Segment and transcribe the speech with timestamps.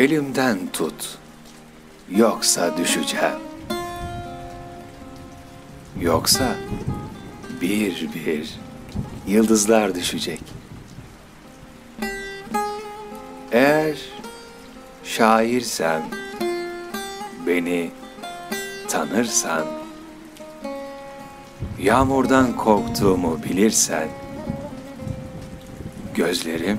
[0.00, 1.18] Elimden tut,
[2.10, 3.38] yoksa düşeceğim.
[6.00, 6.54] Yoksa
[7.60, 8.58] bir bir
[9.26, 10.40] yıldızlar düşecek.
[13.52, 13.98] Eğer
[15.04, 16.02] şairsem,
[17.46, 17.90] beni
[18.88, 19.66] tanırsan,
[21.78, 24.08] yağmurdan korktuğumu bilirsen,
[26.14, 26.78] gözlerim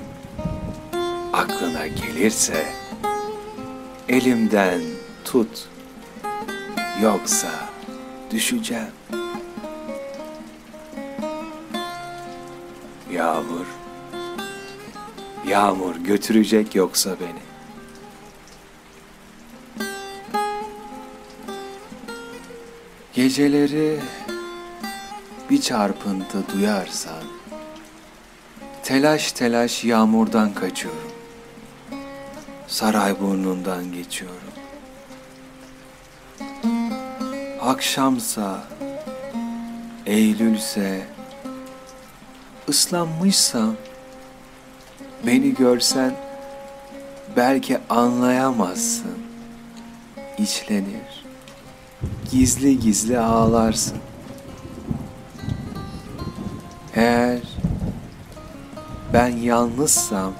[1.32, 2.82] aklına gelirse,
[4.08, 4.80] elimden
[5.24, 5.68] tut,
[7.02, 7.50] yoksa
[8.30, 8.92] düşeceğim.
[13.12, 13.66] Yağmur,
[15.46, 17.42] yağmur götürecek yoksa beni.
[23.14, 24.00] Geceleri
[25.50, 27.24] bir çarpıntı duyarsan,
[28.82, 31.21] telaş telaş yağmurdan kaçıyorum.
[32.72, 34.52] Saray burnundan geçiyorum.
[37.60, 38.62] Akşamsa,
[40.06, 41.06] Eylülse,
[42.68, 43.74] ıslanmışsam,
[45.26, 46.14] beni görsen
[47.36, 49.18] belki anlayamazsın.
[50.38, 51.24] İçlenir,
[52.30, 53.98] gizli gizli ağlarsın.
[56.94, 57.40] Eğer
[59.12, 60.32] ben yalnızsam,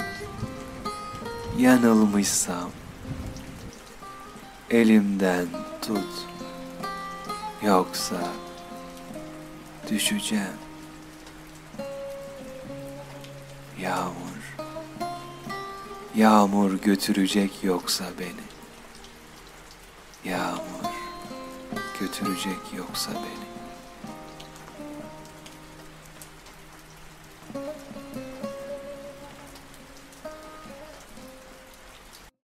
[1.58, 2.70] yanılmışsam,
[4.70, 5.46] elimden
[5.82, 6.26] tut,
[7.62, 8.28] yoksa
[9.90, 10.46] düşeceğim.
[13.80, 14.56] Yağmur,
[16.14, 18.52] yağmur götürecek yoksa beni.
[20.24, 20.92] Yağmur
[22.00, 23.51] götürecek yoksa beni.